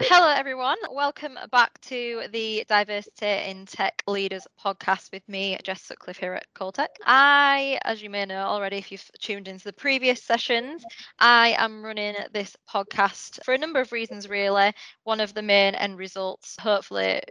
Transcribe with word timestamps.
Hello, 0.00 0.28
everyone. 0.28 0.76
Welcome 0.90 1.38
back 1.50 1.80
to 1.82 2.24
the 2.30 2.64
Diversity 2.68 3.50
in 3.50 3.64
Tech 3.66 4.02
Leaders 4.06 4.46
podcast 4.62 5.10
with 5.12 5.26
me, 5.28 5.56
Jess 5.64 5.82
Sutcliffe 5.82 6.18
here 6.18 6.34
at 6.34 6.46
Coltech. 6.54 6.88
I, 7.04 7.78
as 7.82 8.02
you 8.02 8.10
may 8.10 8.26
know 8.26 8.44
already, 8.44 8.76
if 8.76 8.92
you've 8.92 9.08
tuned 9.20 9.48
into 9.48 9.64
the 9.64 9.72
previous 9.72 10.22
sessions, 10.22 10.84
I 11.18 11.54
am 11.58 11.84
running 11.84 12.14
this 12.32 12.56
podcast 12.68 13.42
for 13.44 13.54
a 13.54 13.58
number 13.58 13.80
of 13.80 13.92
reasons, 13.92 14.28
really. 14.28 14.72
One 15.04 15.20
of 15.20 15.32
the 15.34 15.42
main 15.42 15.74
end 15.74 15.96
results, 15.98 16.56
hopefully, 16.60 17.22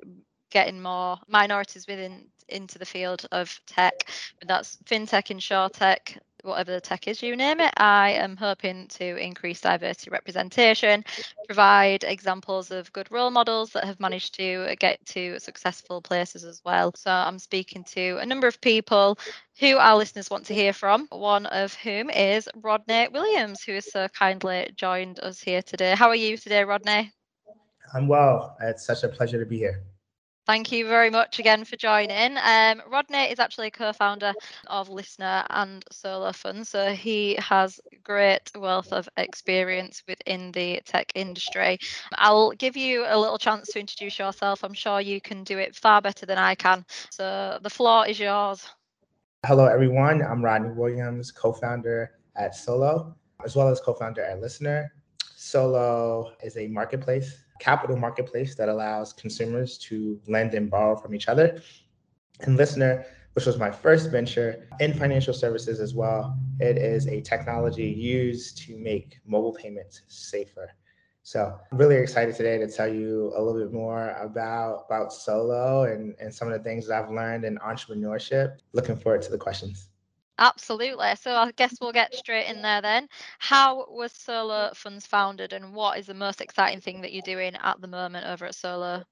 getting 0.50 0.82
more 0.82 1.18
minorities 1.28 1.86
within 1.88 2.28
into 2.48 2.78
the 2.80 2.86
field 2.86 3.26
of 3.32 3.60
tech. 3.68 4.10
That's 4.46 4.78
fintech, 4.86 5.28
insurtech, 5.28 6.18
whatever 6.46 6.72
the 6.72 6.82
tech 6.82 7.08
is, 7.08 7.22
you 7.22 7.36
name 7.36 7.60
it. 7.60 7.74
I 7.78 8.12
am 8.12 8.38
hoping 8.38 8.88
to 8.88 9.18
increase 9.18 9.62
diversity 9.62 10.10
representation, 10.12 11.04
provide 11.46 12.04
examples 12.04 12.72
of 12.72 12.92
good 12.94 13.12
role 13.12 13.32
models 13.32 13.72
that 13.72 13.86
have 13.86 14.00
managed 14.00 14.36
to 14.36 14.76
get 14.80 15.06
to 15.08 15.40
successful 15.40 16.02
places 16.02 16.44
as 16.44 16.62
well. 16.64 16.92
So 16.96 17.12
I'm 17.12 17.40
speaking 17.40 17.84
to 17.96 18.18
a 18.18 18.26
number 18.26 18.48
of 18.48 18.62
people 18.62 19.18
who 19.60 19.78
our 19.78 19.98
listeners 19.98 20.30
want 20.30 20.46
to 20.48 20.54
hear 20.54 20.74
from, 20.74 21.08
one 21.12 21.46
of 21.48 21.74
whom 21.76 22.10
is 22.10 22.48
Rodney 22.56 23.08
Williams, 23.08 23.64
who 23.64 23.74
has 23.74 23.92
so 23.92 24.08
kindly 24.10 24.72
joined 24.76 25.20
us 25.20 25.40
here 25.40 25.62
today. 25.62 25.96
How 25.96 26.10
are 26.10 26.16
you 26.16 26.38
today, 26.38 26.64
Rodney? 26.64 27.12
I'm 27.94 28.08
well. 28.08 28.58
It's 28.62 28.86
such 28.86 29.04
a 29.04 29.08
pleasure 29.08 29.40
to 29.40 29.46
be 29.46 29.58
here. 29.58 29.84
Thank 30.46 30.72
you 30.72 30.88
very 30.88 31.10
much 31.10 31.40
again 31.40 31.66
for 31.66 31.76
joining. 31.76 32.38
Um, 32.38 32.84
Rodney 32.88 33.32
is 33.32 33.40
actually 33.40 33.68
a 33.68 33.72
co-founder 33.72 34.32
of 34.68 34.90
LISNR 34.90 35.44
and 35.50 35.84
Solo 35.92 36.32
Funds, 36.34 36.70
so 36.70 36.92
he 36.92 37.34
has 37.40 37.82
great 38.04 38.52
wealth 38.56 38.94
of 38.94 39.10
experience 39.18 40.04
within 40.08 40.52
the 40.52 40.82
tech 40.86 41.12
industry. 41.16 41.80
I'll 42.14 42.52
give 42.52 42.78
you 42.78 43.06
a 43.08 43.18
little 43.18 43.40
chance 43.40 43.70
to 43.70 43.80
introduce 43.80 44.20
yourself. 44.20 44.64
I'm 44.64 44.76
sure 44.76 45.02
you 45.02 45.20
can 45.20 45.44
do 45.44 45.58
it 45.58 45.76
far 45.76 46.00
better 46.00 46.28
than 46.28 46.38
I 46.38 46.54
can. 46.54 46.86
So 47.10 47.58
the 47.64 47.70
floor 47.72 48.08
is 48.08 48.20
yours. 48.20 48.68
Hello, 49.48 49.66
everyone. 49.66 50.22
I'm 50.22 50.46
Rodney 50.46 50.70
Williams, 50.70 51.32
co-founder 51.32 52.12
at 52.36 52.56
Solo, 52.56 53.16
as 53.44 53.56
well 53.56 53.70
as 53.70 53.80
co-founder 53.80 54.22
at 54.22 54.40
LISNR. 54.40 54.90
Solo 55.36 56.34
is 56.44 56.56
a 56.58 56.68
marketplace 56.68 57.45
capital 57.60 57.96
marketplace 57.96 58.56
that 58.56 58.70
allows 58.70 59.14
consumers 59.14 59.78
to 59.78 60.20
lend 60.28 60.54
and 60.54 60.70
borrow 60.70 60.96
from 60.96 61.16
each 61.16 61.28
other. 61.28 61.62
And 62.42 62.58
LISNR, 62.58 63.06
which 63.34 63.46
was 63.46 63.58
my 63.58 63.72
first 63.72 64.12
venture 64.12 64.68
in 64.80 64.94
financial 64.94 65.34
services 65.34 65.80
as 65.80 65.94
well, 65.94 66.38
it 66.60 66.78
is 66.78 67.08
a 67.08 67.22
technology 67.22 67.88
used 67.88 68.58
to 68.60 68.78
make 68.78 69.20
mobile 69.26 69.54
payments 69.54 70.02
safer. 70.08 70.72
So 71.24 71.60
I'm 71.72 71.78
really 71.78 71.96
excited 71.96 72.36
today 72.36 72.60
to 72.60 72.68
tell 72.68 72.88
you 72.88 73.34
a 73.36 73.42
little 73.42 73.60
bit 73.60 73.74
more 73.74 74.12
about, 74.12 74.86
about 74.86 75.12
Solo 75.12 75.84
and, 75.84 76.14
and 76.20 76.34
some 76.34 76.52
of 76.52 76.54
the 76.54 76.64
things 76.64 76.88
that 76.88 77.04
I've 77.04 77.10
learned 77.10 77.46
in 77.46 77.58
entrepreneurship. 77.58 78.58
Looking 78.74 78.96
forward 78.96 79.24
to 79.24 79.32
the 79.32 79.38
questions. 79.38 79.90
Absolutely. 80.38 81.16
So 81.16 81.32
I 81.32 81.52
guess 81.52 81.78
we'll 81.80 81.94
get 81.94 82.14
straight 82.14 82.48
in 82.48 82.62
there 82.62 82.82
then. 82.82 83.08
How 83.40 83.86
was 83.90 84.12
Solo 84.12 84.72
Funds 84.74 85.06
founded 85.06 85.54
and 85.54 85.74
what 85.74 85.98
is 85.98 86.08
the 86.08 86.14
most 86.14 86.42
exciting 86.42 86.82
thing 86.82 87.02
that 87.02 87.14
you're 87.14 87.22
doing 87.22 87.56
at 87.62 87.80
the 87.80 87.88
moment 87.88 88.28
over 88.28 88.46
at 88.46 88.56
Solo? 88.56 89.04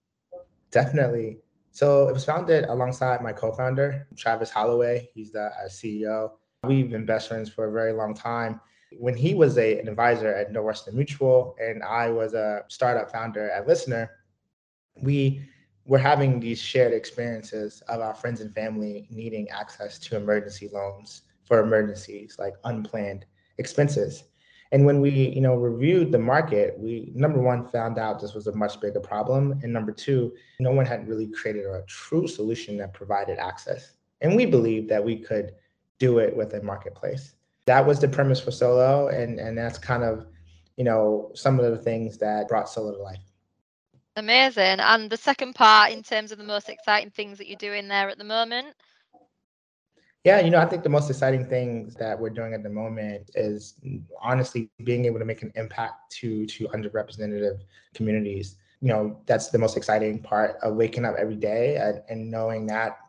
Definitely. 0.72 1.40
So 1.72 2.08
it 2.08 2.14
was 2.14 2.26
founded 2.26 2.66
alongside 2.66 3.22
my 3.22 3.32
co-founder, 3.32 4.08
Travis 4.16 4.50
Holloway. 4.50 5.10
He's 5.14 5.32
the 5.32 5.46
uh, 5.46 5.68
CEO. 5.70 6.32
We've 6.66 6.90
been 6.90 7.06
best 7.06 7.30
friends 7.30 7.50
for 7.50 7.68
a 7.68 7.72
very 7.72 7.94
long 7.94 8.14
time. 8.14 8.60
When 8.92 9.16
he 9.16 9.34
was 9.34 9.58
a, 9.58 9.80
an 9.80 9.88
advisor 9.88 10.34
at 10.34 10.52
Northwestern 10.52 10.96
Mutual 10.96 11.56
and 11.60 11.82
I 11.84 12.10
was 12.10 12.34
a 12.34 12.64
startup 12.68 13.12
founder 13.12 13.50
at 13.50 13.66
LISNR, 13.66 14.08
we 15.02 15.42
we're 15.86 15.98
having 15.98 16.40
these 16.40 16.60
shared 16.60 16.94
experiences 16.94 17.82
of 17.88 18.00
our 18.00 18.14
friends 18.14 18.42
and 18.42 18.54
family 18.54 19.08
needing 19.10 19.50
access 19.50 20.00
to 20.00 20.16
emergency 20.16 20.70
loans 20.72 21.24
for 21.44 21.60
emergencies 21.60 22.38
like 22.40 22.54
unplanned 22.64 23.26
expenses. 23.58 24.24
And 24.72 24.86
when 24.86 25.02
we, 25.02 25.12
you 25.12 25.42
know, 25.42 25.56
reviewed 25.56 26.12
the 26.12 26.18
market, 26.18 26.80
we 26.80 27.12
number 27.14 27.40
one 27.40 27.68
found 27.68 28.00
out 28.00 28.20
this 28.20 28.34
was 28.34 28.48
a 28.48 28.56
much 28.56 28.82
bigger 28.82 29.00
problem, 29.00 29.60
and 29.62 29.72
number 29.72 29.92
two, 29.92 30.34
no 30.60 30.72
one 30.72 30.86
had 30.86 31.08
really 31.08 31.28
created 31.28 31.66
a 31.66 31.84
true 31.86 32.28
solution 32.28 32.78
that 32.78 32.94
provided 32.94 33.38
access. 33.38 33.92
And 34.22 34.36
we 34.36 34.48
believed 34.48 34.90
that 34.90 35.04
we 35.04 35.18
could 35.18 35.52
do 36.00 36.18
it 36.18 36.36
with 36.36 36.56
a 36.56 36.64
marketplace. 36.64 37.36
That 37.68 37.86
was 37.86 38.00
the 38.00 38.08
premise 38.08 38.40
for 38.40 38.50
Solo, 38.50 39.10
and 39.10 39.40
and 39.40 39.56
that's 39.56 39.78
kind 39.78 40.04
of, 40.04 40.26
you 40.76 40.84
know, 40.84 41.30
some 41.36 41.60
of 41.60 41.70
the 41.70 41.78
things 41.78 42.18
that 42.18 42.48
brought 42.48 42.68
Solo 42.68 42.96
to 42.96 43.04
life. 43.04 43.33
Amazing. 44.16 44.80
And 44.80 45.10
the 45.10 45.18
second 45.18 45.54
part, 45.56 45.92
in 45.92 46.04
terms 46.04 46.32
of 46.32 46.38
the 46.38 46.44
most 46.44 46.70
exciting 46.70 47.10
things 47.10 47.38
that 47.40 47.48
you're 47.48 47.58
doing 47.58 47.88
there 47.88 48.10
at 48.10 48.18
the 48.18 48.24
moment? 48.24 48.76
Yeah, 50.24 50.40
you 50.40 50.52
know, 50.52 50.60
I 50.60 50.66
think 50.66 50.84
the 50.84 50.90
most 50.90 51.10
exciting 51.10 51.46
things 51.48 51.96
that 51.96 52.18
we're 52.18 52.30
doing 52.30 52.54
at 52.54 52.64
the 52.64 52.70
moment 52.70 53.32
is 53.36 53.74
honestly 54.22 54.70
being 54.86 55.04
able 55.06 55.20
to 55.20 55.26
make 55.26 55.42
an 55.42 55.52
impact 55.56 56.12
to 56.20 56.46
to 56.46 56.68
underrepresented 56.70 57.60
communities. 57.94 58.56
You 58.80 58.90
know, 58.90 59.22
that's 59.26 59.50
the 59.50 59.58
most 59.58 59.76
exciting 59.76 60.22
part 60.22 60.56
of 60.62 60.76
waking 60.76 61.04
up 61.04 61.16
every 61.18 61.36
day 61.36 61.76
and, 61.76 62.02
and 62.10 62.32
knowing 62.32 62.68
that 62.68 63.00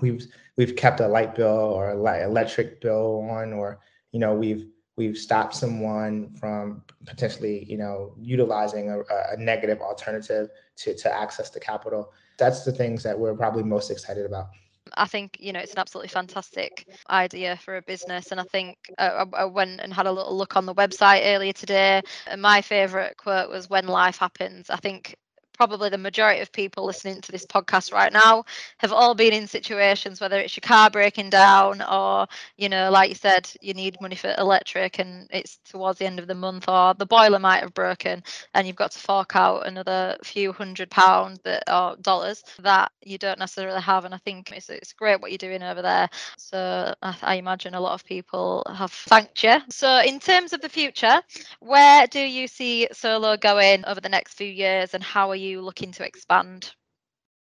we've 0.00 0.26
we've 0.56 0.74
kept 0.74 1.00
a 1.00 1.06
light 1.06 1.36
bill 1.36 1.48
or 1.48 1.90
a 1.90 1.94
light 1.94 2.22
electric 2.22 2.80
bill 2.80 3.28
on, 3.30 3.52
or 3.52 3.78
you 4.10 4.18
know, 4.18 4.34
we've 4.34 4.66
we've 5.00 5.16
stopped 5.16 5.54
someone 5.54 6.28
from 6.38 6.82
potentially, 7.06 7.64
you 7.64 7.78
know, 7.78 8.12
utilizing 8.20 8.90
a, 8.90 8.98
a 9.32 9.36
negative 9.38 9.80
alternative 9.80 10.50
to, 10.76 10.94
to 10.94 11.10
access 11.10 11.48
the 11.48 11.58
capital. 11.58 12.12
That's 12.36 12.64
the 12.64 12.72
things 12.72 13.02
that 13.04 13.18
we're 13.18 13.34
probably 13.34 13.62
most 13.62 13.90
excited 13.90 14.26
about. 14.26 14.48
I 14.94 15.06
think 15.06 15.36
you 15.38 15.52
know 15.52 15.60
it's 15.60 15.72
an 15.72 15.78
absolutely 15.78 16.08
fantastic 16.08 16.86
idea 17.08 17.56
for 17.64 17.76
a 17.76 17.82
business, 17.82 18.32
and 18.32 18.40
I 18.40 18.44
think 18.44 18.76
uh, 18.98 19.24
I, 19.34 19.44
went 19.44 19.80
and 19.80 19.92
had 19.94 20.06
a 20.06 20.12
little 20.12 20.36
look 20.36 20.56
on 20.56 20.66
the 20.66 20.74
website 20.74 21.22
earlier 21.24 21.52
today. 21.52 22.02
And 22.26 22.42
my 22.42 22.60
favourite 22.60 23.16
quote 23.16 23.50
was, 23.50 23.70
"When 23.70 23.86
life 23.86 24.18
happens." 24.18 24.68
I 24.68 24.76
think 24.76 25.16
probably 25.60 25.90
the 25.90 25.98
majority 25.98 26.40
of 26.40 26.50
people 26.52 26.86
listening 26.86 27.20
to 27.20 27.30
this 27.30 27.44
podcast 27.44 27.92
right 27.92 28.14
now 28.14 28.42
have 28.78 28.94
all 28.94 29.14
been 29.14 29.34
in 29.34 29.46
situations 29.46 30.18
whether 30.18 30.38
it's 30.38 30.56
your 30.56 30.62
car 30.62 30.88
breaking 30.88 31.28
down 31.28 31.82
or 31.82 32.26
you 32.56 32.66
know 32.66 32.90
like 32.90 33.10
you 33.10 33.14
said 33.14 33.46
you 33.60 33.74
need 33.74 34.00
money 34.00 34.16
for 34.16 34.34
electric 34.38 34.98
and 34.98 35.28
it's 35.30 35.58
towards 35.68 35.98
the 35.98 36.06
end 36.06 36.18
of 36.18 36.26
the 36.26 36.34
month 36.34 36.64
or 36.66 36.94
the 36.94 37.04
boiler 37.04 37.38
might 37.38 37.60
have 37.60 37.74
broken 37.74 38.22
and 38.54 38.66
you've 38.66 38.76
got 38.76 38.90
to 38.90 38.98
fork 38.98 39.36
out 39.36 39.66
another 39.66 40.16
few 40.24 40.52
hundred 40.52 40.90
pounds 40.90 41.40
or 41.70 41.96
dollars 42.00 42.42
that 42.60 42.90
you 43.02 43.18
don't 43.18 43.38
necessarily 43.38 43.80
have. 43.80 44.04
And 44.04 44.14
i 44.14 44.18
think 44.18 44.52
it's, 44.52 44.70
it's 44.70 44.92
great 44.92 45.20
what 45.20 45.30
you're 45.30 45.38
doing 45.38 45.62
over 45.62 45.82
there. 45.82 46.08
So 46.38 46.94
I, 47.02 47.16
I 47.22 47.34
imagine 47.34 47.74
a 47.74 47.80
lot 47.80 47.94
of 47.94 48.04
people 48.04 48.64
have 48.74 48.92
thanked 48.92 49.42
you. 49.44 49.56
So 49.68 50.00
in 50.00 50.20
terms 50.20 50.52
of 50.52 50.60
the 50.60 50.68
future 50.68 51.20
where 51.60 52.06
do 52.06 52.20
you 52.20 52.46
see 52.46 52.88
solo 52.92 53.36
going 53.36 53.84
over 53.86 54.00
the 54.00 54.08
next 54.08 54.34
few 54.34 54.46
years 54.46 54.94
and 54.94 55.02
how 55.02 55.30
are 55.30 55.36
you 55.36 55.49
you 55.50 55.60
looking 55.60 55.92
to 55.92 56.06
expand? 56.06 56.74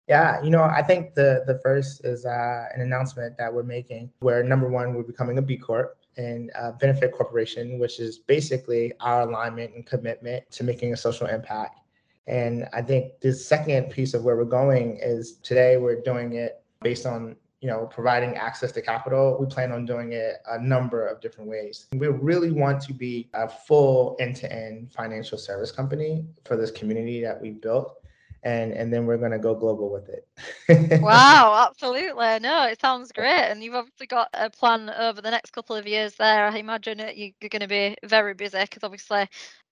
Yeah, 0.07 0.41
you 0.43 0.51
know, 0.51 0.63
I 0.63 0.83
think 0.83 1.15
the 1.15 1.43
the 1.47 1.59
first 1.63 2.05
is 2.05 2.25
uh, 2.25 2.65
an 2.73 2.81
announcement 2.81 3.37
that 3.37 3.51
we're 3.53 3.63
making 3.63 4.11
where 4.19 4.43
number 4.43 4.69
one, 4.69 4.93
we're 4.93 5.03
becoming 5.03 5.37
a 5.39 5.41
B 5.41 5.57
Corp 5.57 5.97
and 6.17 6.51
uh, 6.55 6.71
Benefit 6.73 7.11
Corporation, 7.11 7.79
which 7.79 7.99
is 7.99 8.19
basically 8.19 8.93
our 8.99 9.21
alignment 9.21 9.73
and 9.73 9.85
commitment 9.85 10.49
to 10.51 10.63
making 10.63 10.93
a 10.93 10.97
social 10.97 11.27
impact. 11.27 11.79
And 12.27 12.67
I 12.73 12.81
think 12.81 13.19
the 13.19 13.33
second 13.33 13.89
piece 13.91 14.13
of 14.13 14.23
where 14.23 14.35
we're 14.35 14.45
going 14.45 14.99
is 15.01 15.37
today 15.43 15.77
we're 15.77 16.01
doing 16.01 16.33
it 16.33 16.63
based 16.81 17.05
on 17.05 17.35
you 17.61 17.69
know 17.69 17.87
providing 17.91 18.35
access 18.35 18.71
to 18.73 18.81
capital. 18.81 19.37
We 19.39 19.45
plan 19.47 19.71
on 19.71 19.85
doing 19.85 20.13
it 20.13 20.35
a 20.49 20.61
number 20.61 21.07
of 21.07 21.21
different 21.21 21.49
ways. 21.49 21.87
We 21.93 22.07
really 22.07 22.51
want 22.51 22.81
to 22.83 22.93
be 22.93 23.29
a 23.33 23.47
full 23.47 24.15
end-to-end 24.19 24.91
financial 24.93 25.37
service 25.37 25.71
company 25.71 26.25
for 26.43 26.57
this 26.57 26.71
community 26.71 27.21
that 27.21 27.41
we 27.41 27.51
built 27.51 28.04
and 28.45 28.71
and 28.73 28.93
then 28.93 29.05
we're 29.05 29.17
going 29.17 29.31
to 29.31 29.39
go 29.39 29.53
global 29.55 29.91
with 29.91 30.07
it 30.07 31.01
wow 31.01 31.67
absolutely 31.69 32.39
no 32.39 32.65
it 32.67 32.79
sounds 32.79 33.11
great 33.11 33.49
and 33.49 33.63
you've 33.63 33.75
obviously 33.75 34.05
got 34.05 34.29
a 34.33 34.49
plan 34.49 34.89
over 34.91 35.21
the 35.21 35.31
next 35.31 35.51
couple 35.51 35.75
of 35.75 35.87
years 35.87 36.15
there 36.15 36.45
i 36.45 36.57
imagine 36.57 36.99
you're 37.15 37.49
going 37.49 37.59
to 37.59 37.67
be 37.67 37.95
very 38.05 38.33
busy 38.33 38.61
because 38.61 38.83
obviously 38.83 39.27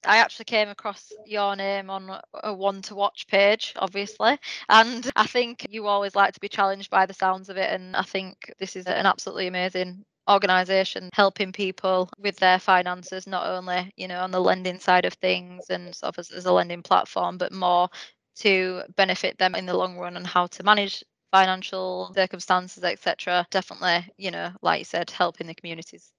I 0.06 0.18
actually 0.18 0.46
came 0.46 0.68
across 0.68 1.14
your 1.26 1.56
name 1.56 1.90
on 1.90 2.20
a 2.44 2.54
one 2.54 2.82
to 2.84 2.96
watch 2.96 3.26
page, 3.28 3.74
obviously. 3.78 4.38
And 4.68 5.10
I 5.16 5.26
think 5.26 5.66
you 5.70 5.88
always 5.88 6.14
like 6.14 6.34
to 6.34 6.42
be 6.42 6.50
challenged 6.50 6.90
by 6.90 7.06
the 7.06 7.14
sounds 7.14 7.48
of 7.48 7.56
it. 7.56 7.72
And 7.72 7.96
I 7.96 8.02
think 8.02 8.54
this 8.60 8.76
is 8.76 8.86
an 8.86 9.06
absolutely 9.06 9.48
amazing 9.48 10.04
organization 10.30 11.10
helping 11.14 11.52
people 11.52 12.10
with 12.18 12.38
their 12.38 12.58
finances 12.58 13.28
not 13.28 13.46
only 13.46 13.92
you 13.98 14.08
know 14.08 14.22
on 14.22 14.32
the 14.32 14.40
lending 14.40 14.80
side 14.80 15.04
of 15.04 15.14
things 15.16 15.66
and 15.70 15.94
sort 15.94 16.10
of 16.16 16.20
as, 16.20 16.32
as 16.32 16.46
a 16.46 16.52
lending 16.54 16.82
platform 16.82 17.38
but 17.38 17.52
more 17.52 17.90
to 18.36 18.82
benefit 18.96 19.38
them 19.38 19.56
in 19.56 19.66
the 19.66 19.76
long 19.76 19.98
run 19.98 20.16
and 20.18 20.26
how 20.28 20.48
to 20.48 20.64
manage 20.64 21.04
financial 21.32 22.12
circumstances 22.16 22.84
etc 22.84 23.46
definitely 23.52 24.06
you 24.18 24.32
know 24.32 24.52
like 24.62 24.80
you 24.80 24.86
said 24.86 25.10
helping 25.12 25.48
the 25.48 25.56
communities 25.56 26.14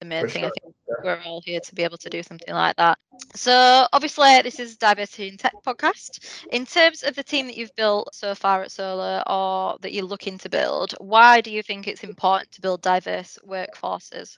the 0.00 0.06
main 0.06 0.26
For 0.26 0.28
thing. 0.28 0.44
sure, 0.44 0.46
I 0.46 0.50
think 0.50 0.74
we're 1.02 1.20
all 1.24 1.40
here 1.44 1.60
to 1.60 1.74
be 1.74 1.82
able 1.84 1.98
to 1.98 2.10
do 2.10 2.22
something 2.22 2.54
like 2.54 2.76
that. 2.76 2.98
So, 3.34 3.86
obviously, 3.92 4.40
this 4.42 4.58
is 4.58 4.76
Diversity 4.76 5.28
in 5.28 5.36
Tech 5.36 5.56
podcast. 5.66 6.44
In 6.50 6.66
terms 6.66 7.02
of 7.02 7.14
the 7.14 7.22
team 7.24 7.46
that 7.46 7.56
you've 7.56 7.74
built 7.76 8.14
so 8.14 8.34
far 8.34 8.62
at 8.62 8.70
Solo 8.72 9.22
or 9.26 9.78
that 9.80 9.92
you're 9.92 10.04
looking 10.04 10.38
to 10.38 10.48
build, 10.48 10.92
why 10.98 11.40
do 11.40 11.50
you 11.50 11.62
think 11.62 11.86
it's 11.86 12.04
important 12.04 12.52
to 12.52 12.60
build 12.60 12.82
diverse 12.82 13.38
workforces? 13.46 14.36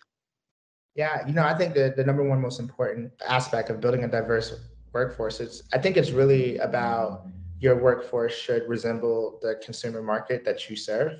Yeah, 0.94 1.26
you 1.26 1.32
know, 1.32 1.44
I 1.44 1.54
think 1.54 1.74
the, 1.74 1.92
the 1.96 2.04
number 2.04 2.22
one 2.22 2.40
most 2.40 2.60
important 2.60 3.12
aspect 3.26 3.70
of 3.70 3.80
building 3.80 4.04
a 4.04 4.08
diverse 4.08 4.52
workforce 4.92 5.40
is 5.40 5.62
I 5.72 5.78
think 5.78 5.96
it's 5.96 6.10
really 6.10 6.58
about 6.58 7.26
your 7.60 7.76
workforce 7.76 8.34
should 8.34 8.68
resemble 8.68 9.38
the 9.42 9.56
consumer 9.64 10.02
market 10.02 10.44
that 10.44 10.70
you 10.70 10.76
serve, 10.76 11.12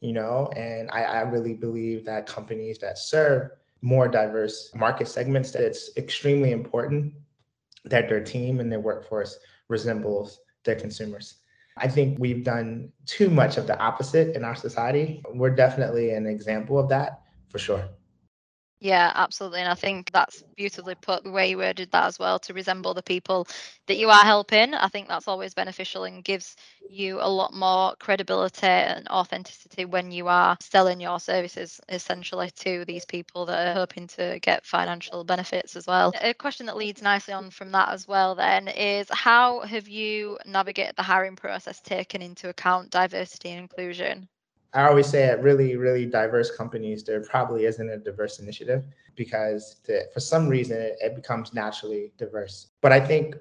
you 0.00 0.12
know, 0.12 0.50
and 0.56 0.90
I, 0.90 1.04
I 1.04 1.20
really 1.22 1.54
believe 1.54 2.04
that 2.04 2.26
companies 2.26 2.78
that 2.78 2.98
serve 2.98 3.50
more 3.80 4.06
diverse 4.06 4.70
market 4.74 5.08
segments, 5.08 5.50
that 5.52 5.62
it's 5.62 5.90
extremely 5.96 6.52
important 6.52 7.14
that 7.84 8.08
their 8.08 8.22
team 8.22 8.60
and 8.60 8.70
their 8.70 8.80
workforce 8.80 9.38
resembles 9.68 10.40
their 10.64 10.76
consumers. 10.76 11.36
I 11.76 11.88
think 11.88 12.18
we've 12.18 12.44
done 12.44 12.92
too 13.06 13.30
much 13.30 13.56
of 13.56 13.66
the 13.66 13.78
opposite 13.78 14.36
in 14.36 14.44
our 14.44 14.54
society. 14.54 15.22
We're 15.32 15.54
definitely 15.54 16.10
an 16.10 16.26
example 16.26 16.78
of 16.78 16.88
that 16.90 17.22
for 17.48 17.58
sure. 17.58 17.88
Yeah, 18.82 19.12
absolutely. 19.14 19.60
And 19.60 19.70
I 19.70 19.76
think 19.76 20.10
that's 20.12 20.42
beautifully 20.56 20.96
put 20.96 21.22
the 21.22 21.30
way 21.30 21.50
you 21.50 21.58
worded 21.58 21.92
that 21.92 22.04
as 22.06 22.18
well 22.18 22.40
to 22.40 22.52
resemble 22.52 22.94
the 22.94 23.02
people 23.02 23.46
that 23.86 23.96
you 23.96 24.10
are 24.10 24.24
helping. 24.24 24.74
I 24.74 24.88
think 24.88 25.06
that's 25.08 25.28
always 25.28 25.54
beneficial 25.54 26.02
and 26.04 26.24
gives 26.24 26.56
you 26.88 27.18
a 27.20 27.28
lot 27.30 27.54
more 27.54 27.94
credibility 28.00 28.66
and 28.66 29.06
authenticity 29.08 29.84
when 29.84 30.10
you 30.10 30.26
are 30.28 30.56
selling 30.60 31.00
your 31.00 31.20
services 31.20 31.80
essentially 31.88 32.50
to 32.56 32.84
these 32.84 33.04
people 33.06 33.46
that 33.46 33.68
are 33.68 33.74
hoping 33.80 34.08
to 34.08 34.40
get 34.42 34.66
financial 34.66 35.24
benefits 35.24 35.76
as 35.76 35.86
well. 35.86 36.16
A 36.20 36.34
question 36.34 36.66
that 36.66 36.76
leads 36.76 37.00
nicely 37.02 37.34
on 37.34 37.50
from 37.50 37.70
that 37.72 37.90
as 37.90 38.08
well 38.08 38.34
then 38.34 38.66
is 38.68 39.08
how 39.10 39.60
have 39.60 39.88
you 39.88 40.38
navigated 40.44 40.96
the 40.96 41.02
hiring 41.04 41.36
process 41.36 41.80
taking 41.80 42.20
into 42.20 42.48
account 42.48 42.90
diversity 42.90 43.50
and 43.50 43.60
inclusion? 43.60 44.28
I 44.74 44.88
always 44.88 45.06
say 45.06 45.24
at 45.24 45.42
really, 45.42 45.76
really 45.76 46.06
diverse 46.06 46.54
companies, 46.56 47.04
there 47.04 47.20
probably 47.22 47.66
isn't 47.66 47.90
a 47.90 47.98
diverse 47.98 48.38
initiative 48.38 48.84
because 49.16 49.76
the, 49.86 50.04
for 50.14 50.20
some 50.20 50.48
reason 50.48 50.80
it, 50.80 50.96
it 51.00 51.14
becomes 51.14 51.52
naturally 51.52 52.12
diverse. 52.16 52.68
But 52.80 52.92
I 52.92 53.00
think 53.00 53.36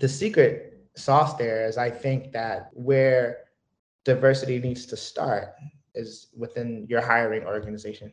the 0.00 0.08
secret 0.08 0.86
sauce 0.94 1.34
there 1.34 1.66
is 1.66 1.76
I 1.76 1.90
think 1.90 2.32
that 2.32 2.70
where 2.72 3.44
diversity 4.04 4.58
needs 4.58 4.86
to 4.86 4.96
start 4.96 5.54
is 5.94 6.28
within 6.36 6.86
your 6.88 7.00
hiring 7.00 7.44
organization. 7.44 8.12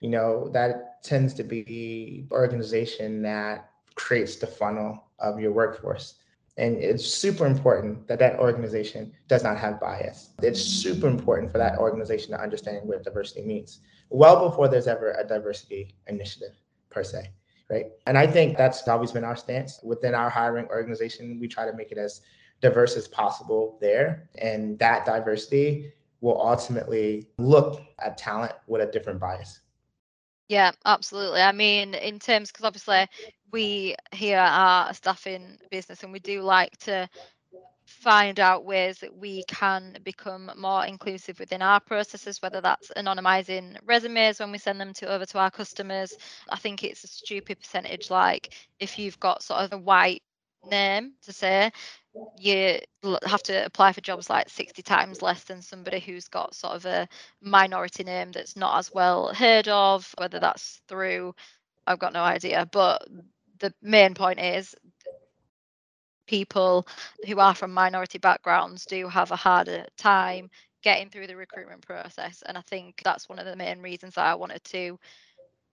You 0.00 0.10
know, 0.10 0.48
that 0.50 1.02
tends 1.04 1.34
to 1.34 1.44
be 1.44 1.62
the 1.62 2.34
organization 2.34 3.22
that 3.22 3.70
creates 3.94 4.36
the 4.36 4.46
funnel 4.46 5.04
of 5.20 5.38
your 5.38 5.52
workforce. 5.52 6.16
And 6.56 6.76
it's 6.76 7.04
super 7.04 7.46
important 7.46 8.06
that 8.06 8.20
that 8.20 8.38
organization 8.38 9.12
does 9.28 9.42
not 9.42 9.58
have 9.58 9.80
bias. 9.80 10.30
It's 10.42 10.60
super 10.60 11.08
important 11.08 11.50
for 11.50 11.58
that 11.58 11.78
organization 11.78 12.30
to 12.30 12.40
understand 12.40 12.88
what 12.88 13.02
diversity 13.02 13.42
means 13.42 13.80
well 14.10 14.48
before 14.48 14.68
there's 14.68 14.86
ever 14.86 15.12
a 15.12 15.26
diversity 15.26 15.94
initiative 16.06 16.54
per 16.90 17.02
se, 17.02 17.30
right? 17.70 17.86
And 18.06 18.16
I 18.16 18.26
think 18.26 18.56
that's 18.56 18.86
always 18.86 19.12
been 19.12 19.24
our 19.24 19.36
stance 19.36 19.80
within 19.82 20.14
our 20.14 20.30
hiring 20.30 20.66
organization. 20.66 21.40
We 21.40 21.48
try 21.48 21.66
to 21.66 21.76
make 21.76 21.90
it 21.90 21.98
as 21.98 22.20
diverse 22.60 22.96
as 22.96 23.08
possible 23.08 23.76
there. 23.80 24.28
And 24.38 24.78
that 24.78 25.04
diversity 25.04 25.92
will 26.20 26.40
ultimately 26.40 27.28
look 27.38 27.82
at 27.98 28.16
talent 28.16 28.52
with 28.66 28.82
a 28.82 28.90
different 28.90 29.20
bias. 29.20 29.60
Yeah, 30.48 30.72
absolutely. 30.84 31.40
I 31.40 31.52
mean, 31.52 31.94
in 31.94 32.18
terms, 32.18 32.52
because 32.52 32.66
obviously 32.66 33.06
we 33.54 33.94
here 34.12 34.40
are 34.40 34.90
a 34.90 34.94
staffing 34.94 35.56
business 35.70 36.02
and 36.02 36.12
we 36.12 36.18
do 36.18 36.42
like 36.42 36.76
to 36.78 37.08
find 37.86 38.40
out 38.40 38.64
ways 38.64 38.98
that 38.98 39.16
we 39.16 39.44
can 39.44 39.96
become 40.02 40.50
more 40.58 40.84
inclusive 40.84 41.38
within 41.38 41.62
our 41.62 41.78
processes 41.78 42.42
whether 42.42 42.60
that's 42.60 42.90
anonymizing 42.96 43.76
resumes 43.86 44.40
when 44.40 44.50
we 44.50 44.58
send 44.58 44.80
them 44.80 44.92
to 44.92 45.06
over 45.06 45.24
to 45.24 45.38
our 45.38 45.52
customers. 45.52 46.16
I 46.50 46.56
think 46.56 46.82
it's 46.82 47.04
a 47.04 47.06
stupid 47.06 47.60
percentage 47.60 48.10
like 48.10 48.54
if 48.80 48.98
you've 48.98 49.20
got 49.20 49.44
sort 49.44 49.60
of 49.60 49.72
a 49.72 49.78
white 49.78 50.22
name 50.68 51.12
to 51.22 51.32
say 51.32 51.70
you 52.40 52.80
have 53.24 53.42
to 53.44 53.64
apply 53.66 53.92
for 53.92 54.00
jobs 54.00 54.28
like 54.28 54.48
60 54.48 54.82
times 54.82 55.22
less 55.22 55.44
than 55.44 55.62
somebody 55.62 56.00
who's 56.00 56.26
got 56.26 56.56
sort 56.56 56.74
of 56.74 56.86
a 56.86 57.08
minority 57.40 58.02
name 58.02 58.32
that's 58.32 58.56
not 58.56 58.78
as 58.78 58.92
well 58.92 59.32
heard 59.32 59.68
of 59.68 60.12
whether 60.18 60.40
that's 60.40 60.80
through 60.88 61.34
i've 61.86 61.98
got 61.98 62.14
no 62.14 62.22
idea 62.22 62.66
but 62.72 63.06
the 63.60 63.72
main 63.82 64.14
point 64.14 64.40
is 64.40 64.74
people 66.26 66.86
who 67.26 67.38
are 67.38 67.54
from 67.54 67.72
minority 67.72 68.18
backgrounds 68.18 68.86
do 68.86 69.08
have 69.08 69.30
a 69.30 69.36
harder 69.36 69.86
time 69.96 70.50
getting 70.82 71.08
through 71.08 71.26
the 71.26 71.36
recruitment 71.36 71.82
process. 71.86 72.42
And 72.46 72.56
I 72.56 72.60
think 72.62 73.00
that's 73.04 73.28
one 73.28 73.38
of 73.38 73.46
the 73.46 73.56
main 73.56 73.80
reasons 73.80 74.14
that 74.14 74.26
I 74.26 74.34
wanted 74.34 74.62
to 74.64 74.98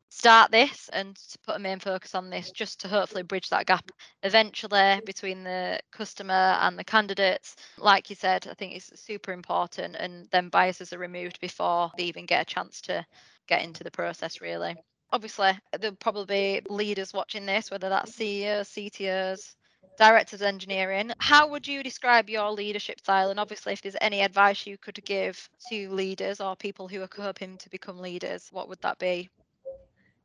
start 0.10 0.52
this 0.52 0.90
and 0.92 1.16
to 1.16 1.38
put 1.40 1.56
a 1.56 1.60
main 1.60 1.80
focus 1.80 2.16
on 2.16 2.30
this 2.30 2.52
just 2.52 2.82
to 2.82 2.88
hopefully 2.90 3.24
bridge 3.24 3.50
that 3.50 3.66
gap 3.66 3.92
eventually 4.24 5.00
between 5.06 5.44
the 5.44 5.80
customer 5.92 6.34
and 6.34 6.78
the 6.78 6.84
candidates 6.84 7.56
like 7.78 8.10
you 8.10 8.16
said 8.16 8.46
i 8.50 8.54
think 8.54 8.76
it's 8.76 8.92
super 9.00 9.32
important 9.32 9.96
and 9.96 10.28
then 10.32 10.50
biases 10.50 10.92
are 10.92 11.00
removed 11.00 11.40
before 11.40 11.90
they 11.98 12.04
even 12.04 12.26
get 12.26 12.42
a 12.42 12.54
chance 12.54 12.82
to 12.82 13.06
get 13.48 13.64
into 13.64 13.86
the 13.86 13.92
process 13.92 14.42
really 14.42 14.76
obviously 15.12 15.52
there'll 15.80 15.96
probably 15.98 16.62
be 16.62 16.74
leaders 16.74 17.14
watching 17.14 17.46
this 17.46 17.70
whether 17.70 17.90
that's 17.90 18.14
ceos 18.16 18.70
ctos 18.70 19.56
directors 19.98 20.42
engineering. 20.42 21.12
How 21.20 21.48
would 21.48 21.68
you 21.68 21.84
describe 21.84 22.30
your 22.30 22.50
leadership 22.52 23.00
style? 23.00 23.30
And 23.30 23.40
obviously, 23.40 23.74
if 23.74 23.82
there's 23.82 23.96
any 24.02 24.22
advice 24.22 24.66
you 24.66 24.78
could 24.78 25.04
give 25.06 25.50
to 25.70 25.90
leaders 25.90 26.42
or 26.42 26.56
people 26.56 26.88
who 26.88 27.02
are 27.02 27.10
hoping 27.16 27.58
to 27.58 27.70
become 27.70 28.00
leaders, 28.00 28.48
what 28.52 28.68
would 28.70 28.82
that 28.82 28.98
be? 29.00 29.30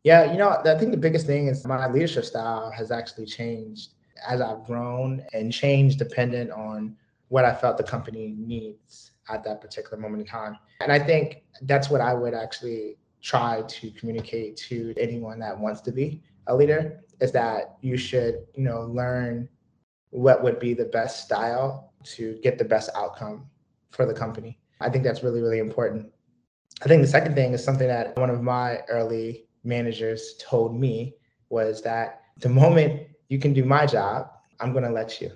Yeah, 0.02 0.30
you 0.30 0.38
know, 0.38 0.62
I 0.64 0.78
think 0.78 0.92
the 0.92 0.96
biggest 0.96 1.26
thing 1.26 1.48
is 1.48 1.66
my 1.66 1.88
leadership 1.88 2.24
style 2.24 2.70
has 2.70 2.90
actually 2.90 3.26
changed 3.26 3.90
as 4.26 4.40
I've 4.40 4.64
grown 4.64 5.24
and 5.34 5.52
changed 5.52 5.98
dependent 5.98 6.50
on 6.52 6.96
what 7.28 7.44
I 7.44 7.52
felt 7.52 7.76
the 7.76 7.82
company 7.82 8.34
needs 8.38 9.10
at 9.28 9.42
that 9.44 9.60
particular 9.60 9.98
moment 9.98 10.22
in 10.22 10.26
time. 10.26 10.56
And 10.80 10.92
I 10.92 10.98
think 10.98 11.42
that's 11.62 11.90
what 11.90 12.00
I 12.00 12.14
would 12.14 12.34
actually 12.34 12.96
try 13.26 13.62
to 13.66 13.90
communicate 13.90 14.56
to 14.56 14.94
anyone 14.96 15.40
that 15.40 15.58
wants 15.58 15.80
to 15.80 15.90
be 15.90 16.22
a 16.46 16.54
leader 16.54 17.00
is 17.20 17.32
that 17.32 17.76
you 17.80 17.96
should, 17.96 18.46
you 18.54 18.62
know, 18.62 18.82
learn 18.82 19.48
what 20.10 20.44
would 20.44 20.60
be 20.60 20.74
the 20.74 20.84
best 20.84 21.24
style 21.24 21.92
to 22.04 22.38
get 22.44 22.56
the 22.56 22.64
best 22.64 22.88
outcome 22.94 23.44
for 23.90 24.06
the 24.06 24.14
company. 24.14 24.60
I 24.80 24.90
think 24.90 25.02
that's 25.02 25.24
really, 25.24 25.40
really 25.40 25.58
important. 25.58 26.12
I 26.82 26.86
think 26.86 27.02
the 27.02 27.08
second 27.08 27.34
thing 27.34 27.52
is 27.52 27.64
something 27.64 27.88
that 27.88 28.16
one 28.16 28.30
of 28.30 28.42
my 28.42 28.82
early 28.88 29.48
managers 29.64 30.34
told 30.38 30.78
me 30.78 31.16
was 31.48 31.82
that 31.82 32.20
the 32.38 32.48
moment 32.48 33.08
you 33.28 33.40
can 33.40 33.52
do 33.52 33.64
my 33.64 33.86
job, 33.86 34.28
I'm 34.60 34.70
going 34.70 34.84
to 34.84 34.90
let 34.90 35.20
you. 35.20 35.32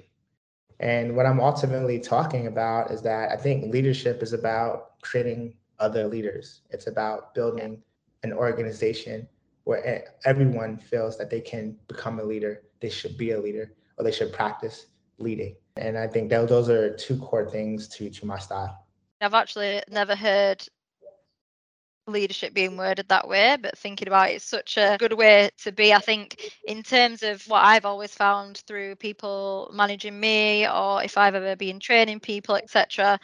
And 0.78 1.16
what 1.16 1.26
I'm 1.26 1.40
ultimately 1.40 1.98
talking 1.98 2.46
about 2.46 2.92
is 2.92 3.02
that 3.02 3.32
I 3.32 3.36
think 3.36 3.72
leadership 3.72 4.22
is 4.22 4.32
about 4.32 5.00
creating 5.02 5.54
other 5.80 6.06
leaders. 6.06 6.60
It's 6.70 6.86
about 6.86 7.34
building 7.34 7.82
an 8.22 8.32
organization 8.32 9.28
where 9.64 10.04
everyone 10.24 10.76
feels 10.76 11.16
that 11.18 11.30
they 11.30 11.40
can 11.40 11.76
become 11.88 12.18
a 12.18 12.24
leader, 12.24 12.62
they 12.80 12.90
should 12.90 13.16
be 13.16 13.32
a 13.32 13.40
leader, 13.40 13.72
or 13.98 14.04
they 14.04 14.12
should 14.12 14.32
practice 14.32 14.86
leading. 15.18 15.54
And 15.76 15.96
I 15.96 16.06
think 16.06 16.30
that 16.30 16.48
those 16.48 16.68
are 16.68 16.94
two 16.96 17.18
core 17.18 17.48
things 17.48 17.88
to 17.88 18.10
to 18.10 18.26
my 18.26 18.38
style. 18.38 18.86
I've 19.20 19.34
actually 19.34 19.82
never 19.90 20.14
heard 20.14 20.66
leadership 22.06 22.54
being 22.54 22.76
worded 22.76 23.08
that 23.08 23.28
way, 23.28 23.56
but 23.60 23.78
thinking 23.78 24.08
about 24.08 24.30
it, 24.30 24.36
it's 24.36 24.44
such 24.44 24.76
a 24.76 24.96
good 24.98 25.12
way 25.12 25.50
to 25.58 25.72
be. 25.72 25.92
I 25.92 25.98
think, 25.98 26.52
in 26.66 26.82
terms 26.82 27.22
of 27.22 27.42
what 27.48 27.64
I've 27.64 27.84
always 27.84 28.14
found 28.14 28.58
through 28.66 28.96
people 28.96 29.70
managing 29.72 30.18
me, 30.18 30.66
or 30.66 31.02
if 31.02 31.16
I've 31.16 31.34
ever 31.34 31.56
been 31.56 31.78
training 31.80 32.20
people, 32.20 32.56
etc., 32.56 33.20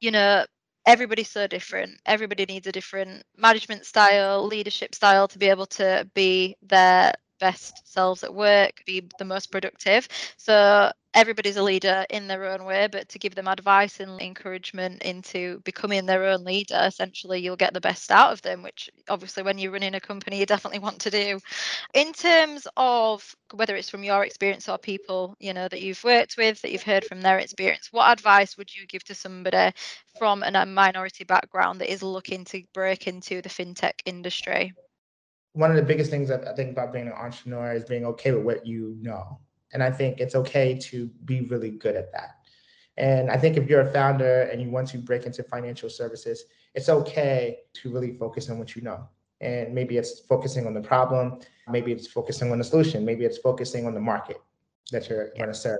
you 0.00 0.10
know, 0.10 0.44
everybody's 0.86 1.30
so 1.30 1.46
different. 1.46 2.00
Everybody 2.06 2.46
needs 2.46 2.66
a 2.66 2.72
different 2.72 3.24
management 3.36 3.86
style, 3.86 4.46
leadership 4.46 4.94
style 4.94 5.28
to 5.28 5.38
be 5.38 5.46
able 5.48 5.66
to 5.66 6.08
be 6.14 6.56
their 6.62 7.12
best 7.38 7.92
selves 7.92 8.24
at 8.24 8.34
work, 8.34 8.82
be 8.86 9.08
the 9.18 9.24
most 9.24 9.50
productive. 9.50 10.08
So 10.36 10.90
everybody's 11.14 11.56
a 11.56 11.62
leader 11.62 12.04
in 12.10 12.26
their 12.26 12.44
own 12.46 12.64
way, 12.64 12.88
but 12.90 13.08
to 13.08 13.18
give 13.18 13.34
them 13.34 13.48
advice 13.48 14.00
and 14.00 14.20
encouragement 14.20 15.02
into 15.02 15.60
becoming 15.60 16.06
their 16.06 16.24
own 16.24 16.44
leader, 16.44 16.80
essentially 16.84 17.40
you'll 17.40 17.56
get 17.56 17.72
the 17.72 17.80
best 17.80 18.10
out 18.10 18.32
of 18.32 18.42
them, 18.42 18.62
which 18.62 18.90
obviously 19.08 19.42
when 19.42 19.58
you're 19.58 19.72
running 19.72 19.94
a 19.94 20.00
company, 20.00 20.38
you 20.40 20.46
definitely 20.46 20.80
want 20.80 21.00
to 21.00 21.10
do. 21.10 21.38
In 21.94 22.12
terms 22.12 22.66
of 22.76 23.34
whether 23.52 23.76
it's 23.76 23.90
from 23.90 24.04
your 24.04 24.24
experience 24.24 24.68
or 24.68 24.78
people, 24.78 25.36
you 25.38 25.54
know, 25.54 25.68
that 25.68 25.82
you've 25.82 26.02
worked 26.04 26.36
with, 26.36 26.60
that 26.62 26.72
you've 26.72 26.82
heard 26.82 27.04
from 27.04 27.20
their 27.20 27.38
experience, 27.38 27.88
what 27.92 28.10
advice 28.10 28.56
would 28.56 28.74
you 28.74 28.86
give 28.86 29.04
to 29.04 29.14
somebody 29.14 29.72
from 30.18 30.42
a 30.42 30.66
minority 30.66 31.24
background 31.24 31.80
that 31.80 31.92
is 31.92 32.02
looking 32.02 32.44
to 32.46 32.62
break 32.74 33.06
into 33.06 33.40
the 33.40 33.48
fintech 33.48 34.00
industry? 34.04 34.72
One 35.54 35.70
of 35.70 35.76
the 35.76 35.82
biggest 35.82 36.10
things 36.10 36.28
that 36.28 36.46
I 36.46 36.52
think 36.52 36.72
about 36.72 36.92
being 36.92 37.06
an 37.06 37.12
entrepreneur 37.12 37.72
is 37.72 37.84
being 37.84 38.04
okay 38.06 38.32
with 38.32 38.44
what 38.44 38.66
you 38.66 38.96
know. 39.00 39.38
And 39.72 39.82
I 39.82 39.90
think 39.90 40.20
it's 40.20 40.34
okay 40.34 40.76
to 40.90 41.06
be 41.24 41.42
really 41.42 41.70
good 41.70 41.96
at 41.96 42.12
that. 42.12 42.40
And 42.96 43.30
I 43.30 43.36
think 43.36 43.56
if 43.56 43.68
you're 43.68 43.80
a 43.80 43.92
founder 43.92 44.42
and 44.42 44.60
you 44.60 44.70
want 44.70 44.88
to 44.88 44.98
break 44.98 45.26
into 45.26 45.42
financial 45.44 45.88
services, 45.88 46.44
it's 46.74 46.88
okay 46.88 47.58
to 47.74 47.90
really 47.90 48.16
focus 48.16 48.50
on 48.50 48.58
what 48.58 48.74
you 48.74 48.82
know. 48.82 49.08
And 49.40 49.74
maybe 49.74 49.96
it's 49.96 50.20
focusing 50.20 50.66
on 50.66 50.74
the 50.74 50.80
problem, 50.80 51.38
maybe 51.68 51.92
it's 51.92 52.06
focusing 52.06 52.50
on 52.50 52.58
the 52.58 52.64
solution, 52.64 53.04
maybe 53.04 53.24
it's 53.24 53.38
focusing 53.38 53.86
on 53.86 53.94
the 53.94 54.00
market 54.00 54.40
that 54.90 55.08
you're 55.08 55.30
going 55.36 55.48
to 55.48 55.54
serve. 55.54 55.78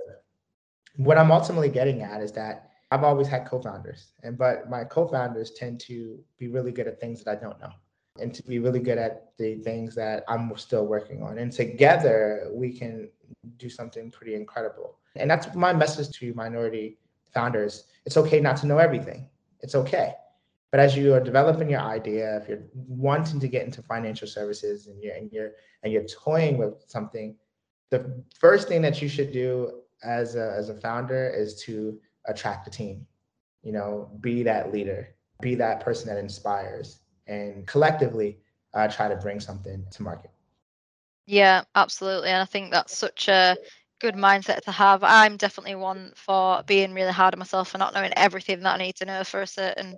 What 0.95 1.17
I'm 1.17 1.31
ultimately 1.31 1.69
getting 1.69 2.01
at 2.01 2.21
is 2.21 2.31
that 2.33 2.69
I've 2.91 3.03
always 3.03 3.27
had 3.27 3.45
co-founders, 3.45 4.11
and 4.23 4.37
but 4.37 4.69
my 4.69 4.83
co-founders 4.83 5.51
tend 5.51 5.79
to 5.81 6.19
be 6.37 6.47
really 6.47 6.71
good 6.71 6.87
at 6.87 6.99
things 6.99 7.23
that 7.23 7.37
I 7.37 7.41
don't 7.41 7.59
know 7.59 7.71
and 8.19 8.33
to 8.33 8.43
be 8.43 8.59
really 8.59 8.79
good 8.79 8.97
at 8.97 9.31
the 9.37 9.55
things 9.55 9.95
that 9.95 10.23
I'm 10.27 10.55
still 10.57 10.85
working 10.85 11.21
on. 11.21 11.37
And 11.37 11.51
together 11.51 12.49
we 12.51 12.71
can 12.71 13.09
do 13.57 13.69
something 13.69 14.09
pretty 14.11 14.35
incredible. 14.35 14.97
And 15.15 15.29
that's 15.29 15.53
my 15.55 15.73
message 15.73 16.17
to 16.19 16.33
minority 16.33 16.97
founders. 17.33 17.85
It's 18.05 18.17
okay 18.17 18.39
not 18.39 18.57
to 18.57 18.67
know 18.67 18.77
everything. 18.77 19.27
It's 19.61 19.75
okay. 19.75 20.13
But 20.71 20.79
as 20.79 20.95
you 20.95 21.13
are 21.13 21.21
developing 21.21 21.69
your 21.69 21.81
idea, 21.81 22.37
if 22.37 22.49
you're 22.49 22.63
wanting 22.73 23.39
to 23.39 23.47
get 23.47 23.65
into 23.65 23.81
financial 23.81 24.27
services 24.27 24.87
and 24.87 25.01
you're 25.01 25.15
and 25.15 25.31
you're 25.31 25.51
and 25.83 25.93
you're 25.93 26.03
toying 26.05 26.57
with 26.57 26.83
something, 26.87 27.35
the 27.91 28.23
first 28.37 28.67
thing 28.67 28.81
that 28.81 29.01
you 29.01 29.07
should 29.07 29.31
do 29.31 29.81
as 30.03 30.35
a, 30.35 30.53
as 30.57 30.69
a 30.69 30.73
founder 30.73 31.29
is 31.29 31.61
to 31.63 31.97
attract 32.25 32.67
a 32.67 32.71
team. 32.71 33.05
You 33.63 33.71
know, 33.71 34.11
be 34.19 34.43
that 34.43 34.73
leader, 34.73 35.15
be 35.41 35.55
that 35.55 35.79
person 35.79 36.07
that 36.09 36.17
inspires, 36.17 36.99
and 37.27 37.65
collectively 37.67 38.37
uh, 38.73 38.87
try 38.87 39.07
to 39.07 39.15
bring 39.15 39.39
something 39.39 39.85
to 39.91 40.03
market. 40.03 40.31
Yeah, 41.25 41.63
absolutely. 41.73 42.29
And 42.29 42.41
I 42.41 42.45
think 42.45 42.71
that's 42.71 42.95
such 42.95 43.27
a 43.29 43.57
good 43.99 44.15
mindset 44.15 44.61
to 44.61 44.71
have. 44.71 45.03
I'm 45.03 45.37
definitely 45.37 45.75
one 45.75 46.11
for 46.15 46.61
being 46.67 46.93
really 46.93 47.11
hard 47.11 47.33
on 47.33 47.39
myself 47.39 47.69
for 47.69 47.77
not 47.77 47.93
knowing 47.93 48.13
everything 48.15 48.59
that 48.61 48.75
I 48.75 48.77
need 48.77 48.95
to 48.97 49.05
know 49.05 49.23
for 49.23 49.41
a 49.41 49.47
certain 49.47 49.97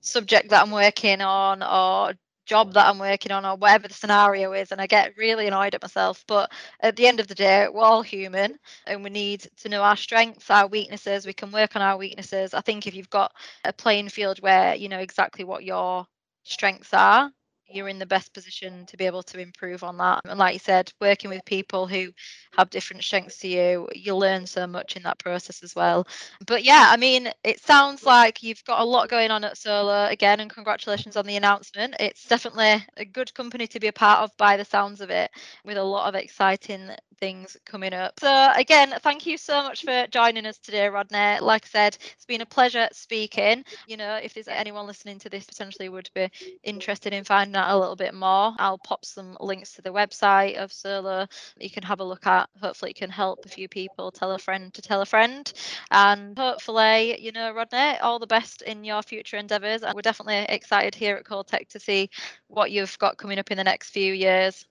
subject 0.00 0.50
that 0.50 0.62
I'm 0.62 0.70
working 0.70 1.20
on 1.20 1.62
or 1.62 2.14
job 2.46 2.72
that 2.72 2.86
I'm 2.86 2.98
working 2.98 3.30
on 3.30 3.44
or 3.44 3.56
whatever 3.56 3.86
the 3.86 3.94
scenario 3.94 4.52
is. 4.52 4.72
And 4.72 4.80
I 4.80 4.86
get 4.86 5.16
really 5.16 5.46
annoyed 5.46 5.74
at 5.74 5.82
myself. 5.82 6.24
But 6.26 6.50
at 6.80 6.96
the 6.96 7.06
end 7.06 7.20
of 7.20 7.28
the 7.28 7.34
day, 7.34 7.68
we're 7.70 7.82
all 7.82 8.02
human 8.02 8.58
and 8.86 9.04
we 9.04 9.10
need 9.10 9.46
to 9.58 9.68
know 9.68 9.82
our 9.82 9.96
strengths, 9.96 10.50
our 10.50 10.66
weaknesses. 10.66 11.26
We 11.26 11.34
can 11.34 11.52
work 11.52 11.76
on 11.76 11.82
our 11.82 11.98
weaknesses. 11.98 12.54
I 12.54 12.62
think 12.62 12.86
if 12.86 12.94
you've 12.94 13.10
got 13.10 13.32
a 13.64 13.72
playing 13.72 14.08
field 14.08 14.38
where 14.40 14.74
you 14.74 14.88
know 14.88 14.98
exactly 14.98 15.44
what 15.44 15.64
your 15.64 16.06
strengths 16.50 16.92
are 16.92 17.30
you're 17.70 17.88
in 17.88 17.98
the 17.98 18.06
best 18.06 18.32
position 18.32 18.86
to 18.86 18.96
be 18.96 19.04
able 19.04 19.22
to 19.22 19.38
improve 19.38 19.84
on 19.84 19.98
that. 19.98 20.22
And 20.24 20.38
like 20.38 20.54
you 20.54 20.58
said, 20.58 20.92
working 21.00 21.30
with 21.30 21.44
people 21.44 21.86
who 21.86 22.08
have 22.56 22.70
different 22.70 23.04
strengths 23.04 23.38
to 23.38 23.48
you, 23.48 23.88
you 23.94 24.16
learn 24.16 24.46
so 24.46 24.66
much 24.66 24.96
in 24.96 25.02
that 25.02 25.18
process 25.18 25.62
as 25.62 25.74
well. 25.74 26.06
But 26.46 26.64
yeah, 26.64 26.88
I 26.90 26.96
mean, 26.96 27.30
it 27.44 27.60
sounds 27.60 28.04
like 28.04 28.42
you've 28.42 28.64
got 28.64 28.80
a 28.80 28.84
lot 28.84 29.08
going 29.08 29.30
on 29.30 29.44
at 29.44 29.58
Solo 29.58 30.06
again, 30.06 30.40
and 30.40 30.50
congratulations 30.50 31.16
on 31.16 31.26
the 31.26 31.36
announcement. 31.36 31.94
It's 32.00 32.26
definitely 32.26 32.84
a 32.96 33.04
good 33.04 33.32
company 33.34 33.66
to 33.66 33.80
be 33.80 33.88
a 33.88 33.92
part 33.92 34.20
of 34.20 34.36
by 34.38 34.56
the 34.56 34.64
sounds 34.64 35.00
of 35.00 35.10
it, 35.10 35.30
with 35.64 35.76
a 35.76 35.84
lot 35.84 36.08
of 36.08 36.14
exciting 36.14 36.90
things 37.20 37.56
coming 37.64 37.92
up. 37.92 38.20
So 38.20 38.50
again, 38.54 38.94
thank 39.02 39.26
you 39.26 39.38
so 39.38 39.62
much 39.62 39.84
for 39.84 40.06
joining 40.10 40.46
us 40.46 40.58
today, 40.58 40.88
Rodney. 40.88 41.40
Like 41.40 41.64
I 41.66 41.68
said, 41.68 41.98
it's 42.14 42.26
been 42.26 42.40
a 42.40 42.46
pleasure 42.46 42.88
speaking. 42.92 43.64
You 43.86 43.96
know, 43.96 44.16
if 44.16 44.34
there's 44.34 44.48
anyone 44.48 44.86
listening 44.86 45.18
to 45.20 45.28
this 45.28 45.44
potentially 45.44 45.88
would 45.88 46.10
be 46.14 46.30
interested 46.62 47.12
in 47.12 47.24
finding 47.24 47.56
out 47.56 47.74
a 47.74 47.78
little 47.78 47.96
bit 47.96 48.14
more, 48.14 48.54
I'll 48.58 48.78
pop 48.78 49.04
some 49.04 49.36
links 49.40 49.72
to 49.74 49.82
the 49.82 49.90
website 49.90 50.56
of 50.56 50.72
Solo 50.72 51.26
you 51.60 51.70
can 51.70 51.82
have 51.82 52.00
a 52.00 52.04
look 52.04 52.26
at. 52.26 52.48
Hopefully 52.60 52.92
it 52.92 52.96
can 52.96 53.10
help 53.10 53.44
a 53.44 53.48
few 53.48 53.68
people, 53.68 54.10
tell 54.10 54.32
a 54.32 54.38
friend 54.38 54.72
to 54.74 54.82
tell 54.82 55.00
a 55.00 55.06
friend. 55.06 55.52
And 55.90 56.36
hopefully, 56.38 57.20
you 57.20 57.32
know, 57.32 57.52
Rodney, 57.52 57.98
all 57.98 58.18
the 58.18 58.26
best 58.26 58.62
in 58.62 58.84
your 58.84 59.02
future 59.02 59.36
endeavours. 59.36 59.82
And 59.82 59.94
we're 59.94 60.02
definitely 60.02 60.46
excited 60.54 60.94
here 60.94 61.16
at 61.16 61.24
Coltech 61.24 61.68
to 61.70 61.80
see 61.80 62.10
what 62.48 62.70
you've 62.70 62.98
got 62.98 63.18
coming 63.18 63.38
up 63.38 63.50
in 63.50 63.56
the 63.56 63.64
next 63.64 63.90
few 63.90 64.12
years. 64.12 64.64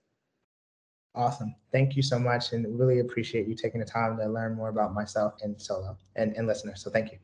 Awesome. 1.17 1.55
Thank 1.71 1.95
you 1.95 2.03
so 2.03 2.19
much 2.19 2.53
and 2.53 2.79
really 2.79 2.99
appreciate 2.99 3.47
you 3.47 3.55
taking 3.55 3.79
the 3.79 3.85
time 3.87 4.17
to 4.17 4.27
learn 4.27 4.55
more 4.55 4.69
about 4.69 4.93
myself 4.93 5.33
and 5.41 5.59
solo 5.59 5.97
and, 6.15 6.35
and 6.37 6.45
listeners. 6.45 6.83
So 6.83 6.91
thank 6.91 7.11
you. 7.11 7.17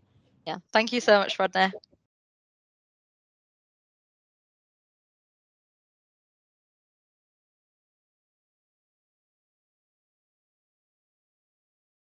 Yeah. 0.48 0.58
Thank 0.74 0.92
you 0.92 1.00
so 1.00 1.20
much, 1.20 1.38
Rodney. 1.38 1.72